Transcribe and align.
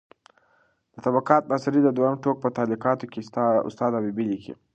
د 0.93 0.95
طبقات 1.05 1.43
ناصري 1.51 1.81
د 1.83 1.89
دویم 1.97 2.15
ټوک 2.23 2.37
په 2.41 2.49
تعلیقاتو 2.57 3.05
کې 3.11 3.19
استاد 3.69 3.91
حبیبي 3.97 4.25
لیکي: 4.31 4.53